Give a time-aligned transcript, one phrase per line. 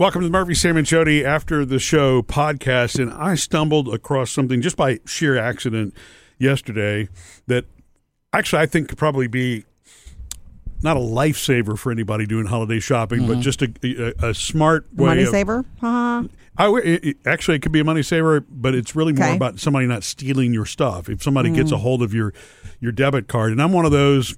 [0.00, 2.98] Welcome to the Murphy, Sam, and Jody After the Show podcast.
[2.98, 5.92] And I stumbled across something just by sheer accident
[6.38, 7.10] yesterday
[7.48, 7.66] that
[8.32, 9.66] actually I think could probably be
[10.82, 13.70] not a lifesaver for anybody doing holiday shopping, but just a,
[14.22, 15.28] a, a smart way Money of.
[15.28, 15.66] saver?
[15.82, 16.22] Uh-huh.
[16.56, 19.36] I it- actually, it could be a money saver, but it's really more Okay.
[19.36, 21.10] about somebody not stealing your stuff.
[21.10, 22.32] If somebody gets a hold of your
[22.80, 24.34] your debit card, and I'm one of those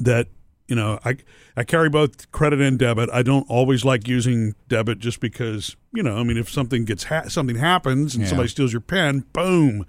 [0.00, 0.26] that
[0.68, 1.16] you know, I
[1.56, 3.10] I carry both credit and debit.
[3.12, 7.04] I don't always like using debit just because you know, I mean, if something gets
[7.04, 8.28] ha- something happens and Yeah.
[8.30, 9.86] somebody steals your PIN, boom.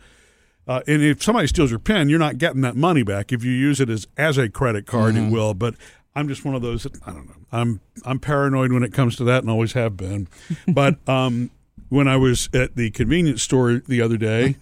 [0.67, 3.31] Uh, and if somebody steals your PIN, you're not getting that money back.
[3.31, 5.53] If you use it as as a credit card, it will.
[5.53, 5.75] But
[6.15, 6.83] I'm just one of those.
[6.83, 7.35] That, I don't know.
[7.51, 10.27] I'm I'm paranoid when it comes to that, and always have been.
[10.67, 11.51] But um,
[11.89, 14.55] when I was at the convenience store the other day,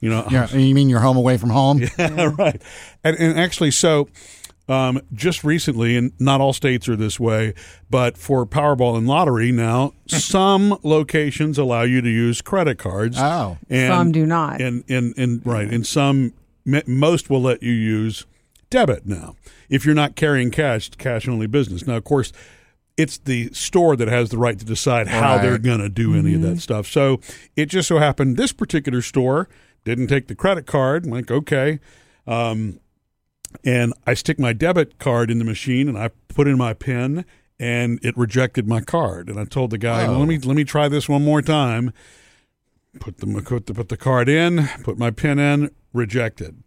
[0.00, 1.78] you know, Yeah, you mean you're home away from home?
[1.98, 2.60] yeah, right.
[3.04, 4.08] And, and actually, so
[4.70, 7.54] um, just recently, and not all states are this way,
[7.90, 13.16] but for Powerball and lottery now, some locations allow you to use credit cards.
[13.18, 13.58] Oh.
[13.68, 14.60] and, Some do not.
[14.60, 16.34] And and and right, and some
[16.86, 18.26] most will let you use
[18.70, 19.34] debit now
[19.68, 21.86] if you're not carrying cash, cash only business.
[21.86, 22.32] Now, of course.
[22.96, 25.42] It's the store that has the right to decide how Right.
[25.42, 26.86] they're going to do any of that stuff.
[26.86, 27.18] So
[27.56, 29.48] it just so happened this particular store
[29.86, 31.06] didn't take the credit card.
[31.06, 31.80] I'm like, okay.
[32.26, 32.78] Um,
[33.64, 37.24] and I stick my debit card in the machine and I put in my PIN
[37.58, 39.28] and it rejected my card.
[39.28, 40.18] And I told the guy, well, Oh.
[40.20, 41.92] let me let me try this one more time.
[42.98, 46.62] Put the put the, put the card in, put my PIN in, rejected.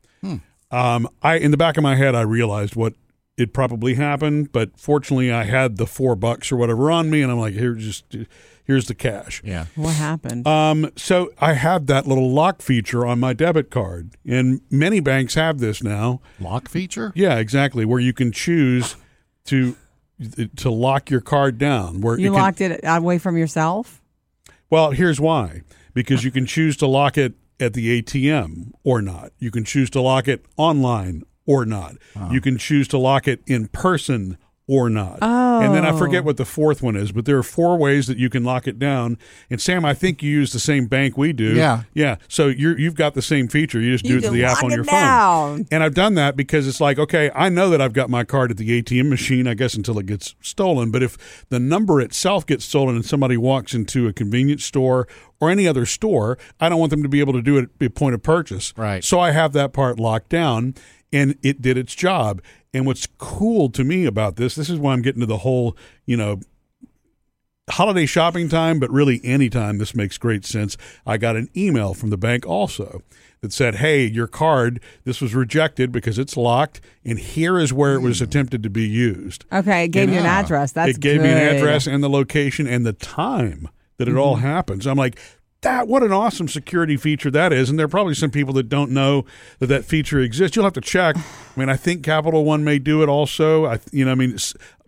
[0.72, 2.94] Um, I in the back of my head I realized what
[3.38, 7.32] it probably happened, but fortunately I had the four bucks or whatever on me, and
[7.32, 8.06] I'm like, here, just
[8.64, 9.42] here's the cash.
[9.44, 9.66] Yeah.
[9.76, 10.48] what happened?
[10.48, 15.34] Um, so I have that little lock feature on my debit card, and many banks
[15.34, 16.22] have this now.
[16.40, 17.12] Lock feature?
[17.16, 18.96] Yeah, exactly, where you can choose
[19.46, 19.76] to
[20.56, 22.02] to lock your card down.
[22.02, 24.00] Where you it can- locked it away from yourself?
[24.70, 25.62] well, here's why:
[25.96, 29.32] because you can choose to lock it at the ATM or not.
[29.40, 31.96] You can choose to lock it online or not.
[32.32, 35.20] You can choose to lock it in person or not.
[35.22, 35.60] Oh.
[35.62, 35.98] And then I oh.
[35.98, 38.66] forget what the fourth one is, but there are four ways that you can lock
[38.66, 39.18] it down.
[39.50, 41.54] And Sam, I think you use the same bank we do.
[41.54, 41.84] Yeah.
[41.94, 42.16] Yeah.
[42.30, 43.82] So you're you've got the same feature.
[43.82, 45.58] You just do it to the app on it your down.
[45.58, 45.68] phone.
[45.70, 48.52] And I've done that because it's like, okay, I know that I've got my card
[48.52, 50.92] at the ATM machine, I guess until it gets stolen.
[50.92, 55.10] But if the number itself gets stolen and somebody walks into a convenience store
[55.42, 57.88] or any other store, I don't want them to be able to do it at
[57.88, 58.74] a point of purchase.
[58.78, 59.04] Right.
[59.04, 60.76] So I have that part locked down
[61.14, 62.42] and it did its job.
[62.74, 65.78] And what's cool to me about this, this is why I'm getting to the whole,
[66.06, 66.42] you know,
[67.70, 70.76] holiday shopping time, but really any time this makes great sense.
[71.06, 73.02] I got an email from the bank also
[73.42, 77.94] that said, "Hey, your card this was rejected because it's locked, and here is where
[77.94, 78.26] it was hmm.
[78.26, 80.72] attempted to be used." Okay, it gave you an ah, address.
[80.72, 84.36] That's it gave me an address and the location and the time that it all
[84.36, 84.46] mm-hmm.
[84.46, 84.88] happens.
[84.88, 85.20] I'm like.
[85.64, 88.70] That what an awesome security feature that is, and there are probably some people that
[88.70, 89.26] don't know
[89.60, 90.56] that that feature exists.
[90.56, 91.18] You'll have to check.
[91.18, 93.66] I mean, I think Capital One may do it also.
[93.66, 94.38] I, you know, I mean,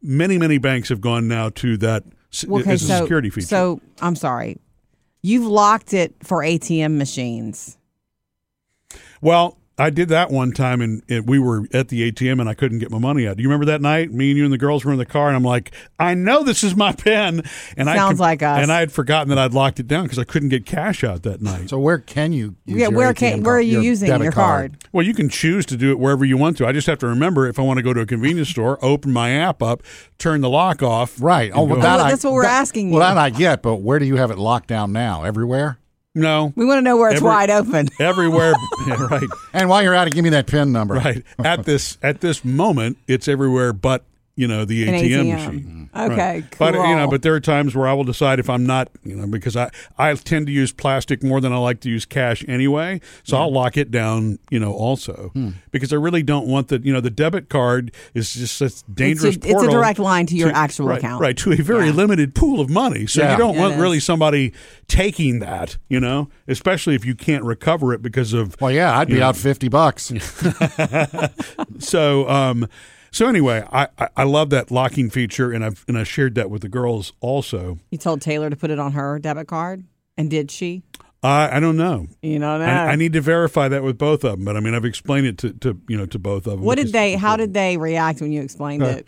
[0.01, 2.03] many many banks have gone now to that
[2.43, 3.47] Okay, as a so, security feature.
[3.47, 4.57] So I'm sorry.
[5.21, 7.77] You've locked it for ATM machines.
[9.21, 12.53] Well, I did that one time, and, and we were at the ATM, and I
[12.53, 13.35] couldn't get my money out.
[13.35, 14.09] Do you remember that night?
[14.09, 16.43] Me and you and the girls were in the car, and I'm like, I know
[16.43, 17.43] this is my PIN,
[17.75, 18.61] and I Sounds like us.
[18.61, 21.23] And I had forgotten that I'd locked it down because I couldn't get cash out
[21.23, 21.69] that night.
[21.69, 24.21] So where can you use yeah, your where ATM can where are card- you using
[24.21, 24.77] your card?
[24.93, 26.65] well, you can choose to do it wherever you want to.
[26.65, 29.11] I just have to remember if I want to go to a convenience store, open
[29.11, 29.83] my app up,
[30.17, 31.21] turn the lock off.
[31.21, 31.51] Right.
[31.53, 33.13] Oh, well, that Well, I, that's what we're that- asking Well, you.
[33.15, 35.23] that I get, but where do you have it locked down now?
[35.23, 35.79] Everywhere?
[36.15, 37.89] No, We want to know where it's Every- wide open.
[37.99, 38.53] everywhere.
[38.87, 39.27] yeah, right.
[39.53, 40.95] And while you're at it, give me that PIN number.
[40.95, 41.23] Right.
[41.43, 44.03] At this at this moment, it's everywhere but
[44.35, 45.31] you know the ATM, ATM.
[45.33, 45.89] machine.
[45.95, 46.55] Okay, Right.
[46.59, 49.15] But you know, but there are times where I will decide if I'm not, you
[49.15, 52.43] know, because I I tend to use plastic more than I like to use cash
[52.47, 52.99] anyway.
[53.23, 55.49] So I'll lock it down, you know, also Hmm.
[55.71, 59.37] because I really don't want the you know the debit card is just a dangerous.
[59.37, 61.21] it's a portal direct line to your actual right, account.
[61.21, 61.37] right?
[61.37, 61.93] To a very Yeah.
[61.93, 63.07] limited pool of money.
[63.07, 63.31] So Yeah.
[63.31, 63.79] you don't It want is.
[63.79, 64.51] really somebody
[64.89, 69.07] taking that, you know, especially if you can't recover it because of Well, yeah, I'd
[69.07, 69.29] be Yeah.
[69.29, 70.11] out 50 bucks.
[71.79, 72.67] so um
[73.15, 76.49] so anyway I, I i love that locking feature and i've and i shared that
[76.49, 79.83] with the girls also You told Taylor to put it on her debit card,
[80.17, 80.83] and did she?
[81.23, 82.87] i i don't know You know that.
[82.89, 85.27] I, I need to verify that with both of them but i mean i've explained
[85.27, 87.15] it to, to you know to both of them what did they?
[87.15, 89.05] How did they react when you explained it?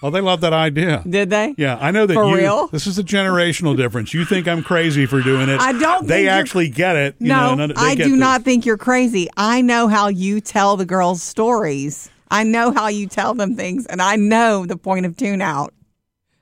[0.00, 1.54] oh they love that idea Did they?
[1.56, 2.66] yeah i know that For you real?
[2.68, 6.28] this is a generational difference you think i'm crazy for doing it I don't they
[6.28, 9.28] actually get it you know, No, they I do the- not think you're crazy.
[9.36, 12.10] I know how you tell the girls stories.
[12.30, 15.72] I know how you tell them things, and I know the point of tune out.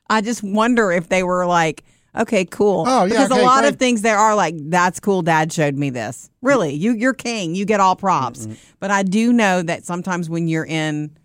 [0.09, 1.85] I just wonder if they were like,
[2.17, 2.85] okay, cool.
[2.87, 3.73] Oh, yeah, Because okay, a lot great.
[3.75, 5.23] of things there are like, that's cool.
[5.23, 6.31] Dad showed me this.
[6.43, 7.55] Really, you you're king.
[7.55, 8.47] You get all props.
[8.47, 8.55] Mm-hmm.
[8.81, 11.17] But I do know that sometimes when you're in,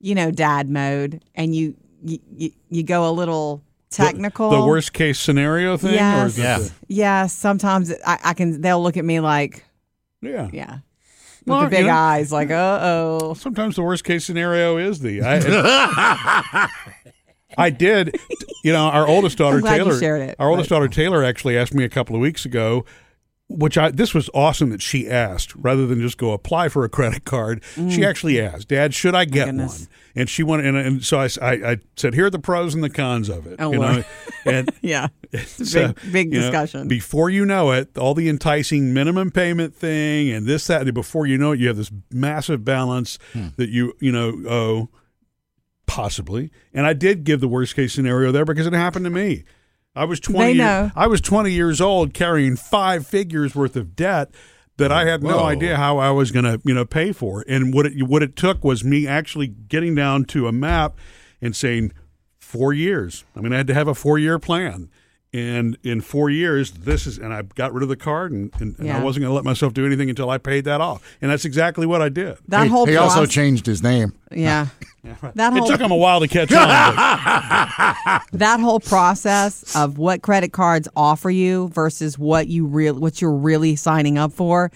[0.00, 4.50] you know, dad mode and you you you, you go a little technical.
[4.50, 5.90] The worst case scenario thing?
[5.90, 6.30] Or Yes.
[6.32, 6.58] is Yeah.
[6.58, 7.26] the- Yeah.
[7.26, 8.60] Sometimes I, I can.
[8.60, 9.64] They'll look at me like,
[10.22, 10.48] yeah.
[10.52, 10.82] yeah, with
[11.48, 13.34] Well, the big you know- eyes, like, uh oh.
[13.34, 15.22] Sometimes the worst case scenario is the.
[15.22, 16.68] I,
[17.58, 18.16] I did,
[18.62, 19.98] you know, our oldest daughter I'm glad you Taylor.
[19.98, 22.84] shared it, our oldest but- daughter Taylor actually asked me a couple of weeks ago,
[23.50, 26.88] which I this was awesome that she asked rather than just go apply for a
[26.88, 27.62] credit card.
[27.88, 29.56] She actually asked, Dad, should I get one?
[29.68, 29.88] Mm.
[30.16, 33.28] And she wanted, and, and so I said, here are the pros and the cons
[33.28, 33.56] of it.
[33.58, 34.04] Oh, you know,
[34.44, 35.08] and Yeah.
[35.46, 36.88] so, big- big you know, discussion.
[36.88, 41.26] before you know it, all the enticing minimum payment thing and this, that, and before
[41.26, 43.48] you know it, you have this massive balance Hmm.
[43.56, 44.88] that you, you know, owe
[45.86, 46.50] possibly.
[46.74, 49.44] And I did give the worst case scenario there because it happened to me.
[49.98, 50.90] I was 20 They year- know.
[50.94, 54.30] I was 20 years old carrying five figures worth of debt
[54.76, 57.44] that I had no idea how I was going to, you know, pay for.
[57.48, 60.96] And what it what it took was me actually getting down to a map
[61.42, 61.92] and saying
[62.38, 63.24] 4 years.
[63.36, 64.88] I mean, I had to have a 4-year plan.
[65.32, 68.78] And in 4 years, this is and I got rid of the card and, and,
[68.78, 71.02] and I wasn't going to let myself do anything until I paid that off.
[71.20, 72.38] And that's exactly what I did.
[72.48, 74.14] That he, whole he also changed his name.
[74.30, 74.68] Yeah.
[75.36, 76.66] That It took him a while to catch on.
[76.68, 83.22] but- that whole process of what credit cards offer you versus what you real what
[83.22, 84.70] you're really signing up for.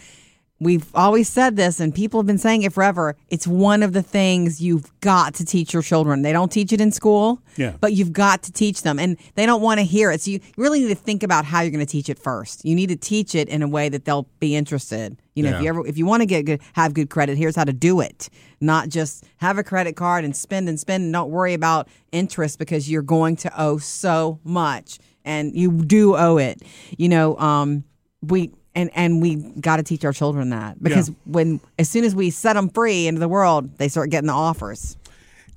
[0.62, 3.16] We've always said this and people have been saying it forever.
[3.30, 6.22] It's one of the things you've got to teach your children.
[6.22, 7.72] They don't teach it in school, Yeah.
[7.80, 10.20] but you've got to teach them and they don't want to hear it.
[10.20, 12.64] So you really need to think about how you're going to teach it first.
[12.64, 15.16] You need to teach it in a way that they'll be interested.
[15.34, 17.56] You know, if you ever if you want to get good have good credit, here's
[17.56, 18.28] how to do it.
[18.60, 22.58] Not just have a credit card and spend and spend and don't worry about interest
[22.60, 26.62] because you're going to owe so much and you do owe it.
[26.96, 27.82] You know, um
[28.20, 32.14] we and and we got to teach our children that because when as soon as
[32.14, 34.96] we set them free into the world, they start getting the offers.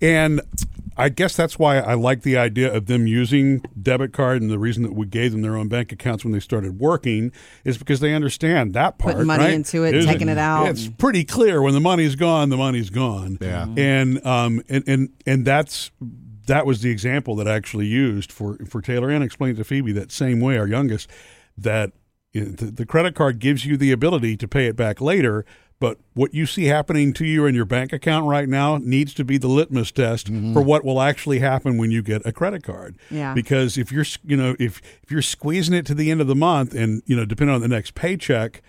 [0.01, 0.41] And
[0.97, 4.59] I guess that's why I like the idea of them using debit card, and the
[4.59, 7.31] reason that we gave them their own bank accounts when they started working
[7.65, 9.15] is because they understand that part.
[9.15, 9.53] Putting money right?
[9.53, 10.67] into it, There's taking it out.
[10.67, 13.38] It's pretty clear when the money's gone, the money's gone.
[13.41, 13.67] Yeah.
[13.75, 15.91] and um and and and that's
[16.47, 19.91] that was the example that I actually used for for Taylor and explained to Phoebe
[19.94, 21.09] that same way, our youngest,
[21.57, 22.05] that you know,
[22.44, 25.46] the, the credit card gives you the ability to pay it back later.
[25.78, 29.26] But what you see happening to you in your bank account right now needs to
[29.26, 30.54] be the litmus test mm-hmm.
[30.54, 32.98] for what will actually happen when you get a credit card.
[33.12, 33.34] Yeah.
[33.34, 36.36] Because if you're, you know, if if you're squeezing it to the end of the
[36.36, 38.62] month, and you know, depending on the next paycheck,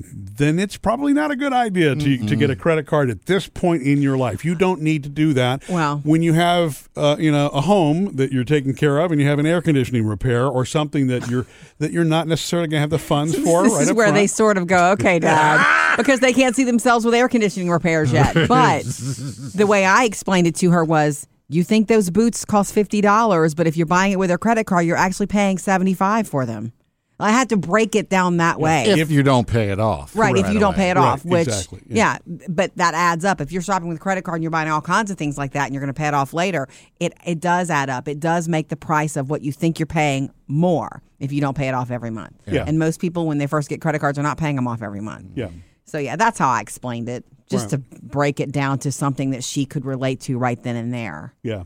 [0.00, 3.48] then it's probably not a good idea to, to get a credit card at this
[3.48, 4.44] point in your life.
[4.44, 5.68] You don't need to do that.
[5.68, 5.96] Wow.
[6.04, 9.26] When you have, uh, you know, a home that you're taking care of, and you
[9.26, 11.46] have an air conditioning repair or something that you're
[11.78, 13.64] that you're not necessarily going to have the funds for.
[13.64, 14.14] this right is where front.
[14.14, 18.12] they sort of go, okay, Dad, because they can't see themselves with air conditioning repairs
[18.12, 18.34] yet.
[18.46, 18.82] But
[19.54, 23.56] the way I explained it to her was, you think those boots cost fifty dollars,
[23.56, 26.46] but if you're buying it with a credit card, you're actually paying seventy five for
[26.46, 26.72] them.
[27.20, 28.84] I had to break it down that way.
[28.84, 30.14] If, you don't pay it off.
[30.14, 32.18] Right, if you don't pay it Right, off, which exactly, yeah.
[32.48, 33.40] but that adds up.
[33.40, 35.52] If you're shopping with a credit card and you're buying all kinds of things like
[35.52, 36.68] that and you're going to pay it off later,
[37.00, 38.06] it it does add up.
[38.06, 41.56] It does make the price of what you think you're paying more if you don't
[41.56, 42.34] pay it off every month.
[42.46, 42.64] Yeah.
[42.66, 45.00] And most people when they first get credit cards are not paying them off every
[45.00, 45.26] month.
[45.34, 45.48] Yeah.
[45.84, 49.42] So yeah, that's how I explained it, just to break it down to something that
[49.42, 51.34] she could relate to right then and there.
[51.42, 51.64] Yeah.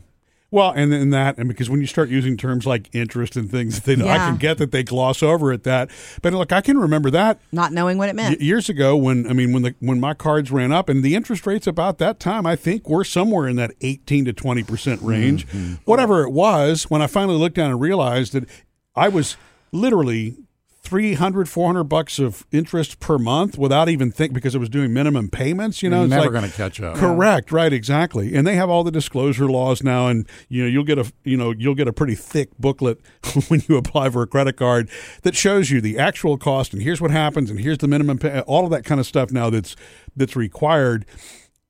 [0.53, 3.79] Well, and then that, and because when you start using terms like interest and things,
[3.85, 5.89] they I can get that they gloss over at that.
[6.21, 8.39] But look, I can remember that Not knowing what it meant.
[8.39, 11.15] y- years ago when I mean when the when my cards ran up and the
[11.15, 15.01] interest rates about that time I think were somewhere in that 18 to 20 percent
[15.01, 15.73] range mm-hmm.
[15.85, 18.47] whatever it was when I finally looked down and realized that
[18.95, 19.37] I was
[19.71, 20.37] literally
[20.83, 25.29] 300 400 bucks of interest per month without even think because it was doing minimum
[25.29, 26.97] payments you know You're it's never like- going to catch up.
[26.97, 28.35] Correct, right, exactly.
[28.35, 31.37] And they have all the disclosure laws now and you know, you'll get a you
[31.37, 32.99] know, you'll get a pretty thick booklet
[33.47, 34.89] when you apply for a credit card
[35.21, 38.41] that shows you the actual cost and here's what happens and here's the minimum pay,
[38.41, 39.75] all of that kind of stuff now that's
[40.17, 41.05] that's required.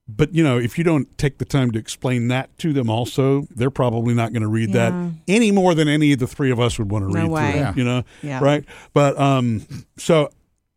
[0.08, 3.48] But you know, if you don't take the time to explain that to them also,
[3.56, 4.90] they're probably not going to read Yeah.
[4.90, 7.32] that any more than any of the three of us would want to No read
[7.32, 7.52] way.
[7.52, 7.74] through Yeah.
[7.76, 8.04] you know?
[8.22, 8.40] Yeah.
[8.44, 8.66] Right?
[8.94, 9.66] But um
[9.98, 10.30] so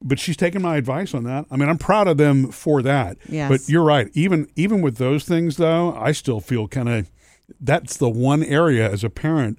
[0.03, 1.47] but she's taken my advice on that.
[1.51, 3.17] I mean, I'm proud of them for that.
[3.29, 3.49] Yes.
[3.51, 4.09] But you're right.
[4.15, 7.11] Even even with those things, though, I still feel kind of
[7.61, 9.59] that's the one area as a parent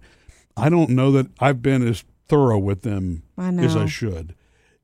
[0.55, 4.33] I don't know that I've been as thorough with them I as I should.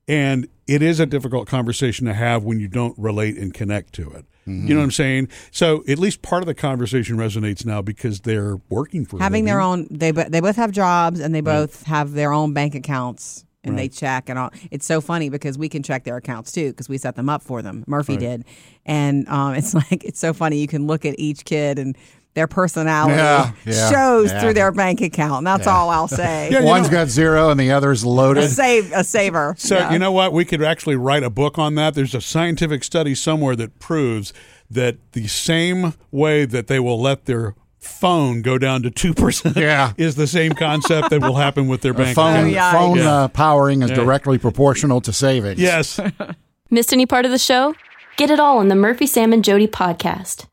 [0.06, 4.10] And it is a difficult conversation to have when you don't relate and connect to
[4.10, 4.24] it.
[4.46, 4.68] Mm-hmm.
[4.68, 5.28] You know what I'm saying?
[5.50, 9.60] So at least part of the conversation resonates now because they're working for having their
[9.60, 13.78] own they they both have jobs and they both have their own bank accounts and
[13.78, 14.50] they check and all.
[14.70, 17.42] It's so funny because we can check their accounts too because we set them up
[17.42, 17.84] for them.
[17.86, 18.44] Murphy did.
[18.84, 20.58] And um, it's like it's so funny.
[20.58, 21.96] You can look at each kid and
[22.34, 24.40] their personality Yeah, yeah, shows yeah.
[24.40, 27.50] through their bank account and that's all i'll say Yeah, you One's know- got zero
[27.50, 28.50] and the other's a loaded.
[28.50, 29.92] save a saver So Yeah.
[29.92, 30.32] you know what?
[30.32, 31.94] We could actually write a book on that.
[31.94, 34.32] There's a scientific study somewhere that proves
[34.70, 39.56] that the same way that they will let their phone go down to two percent
[39.68, 39.92] Yeah.
[39.96, 42.50] is the same concept that will happen with their bank phone account.
[42.50, 42.72] yeah.
[42.72, 43.12] phone Yeah.
[43.12, 45.60] uh, powering is directly proportional to savings.
[45.60, 46.00] Yes.
[46.70, 47.74] Missed any part of the show?
[48.16, 50.46] Get it all on the Murphy, Sam, and Jody podcast.